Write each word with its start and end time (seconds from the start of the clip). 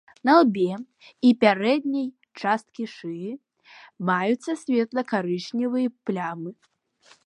На 0.27 0.33
лбе 0.43 0.69
і 1.31 1.33
пярэдняй 1.45 2.07
часткі 2.45 2.83
шыі 2.95 3.31
маюцца 4.13 4.51
светла-карычневыя 4.67 5.97
плямы. 6.09 6.51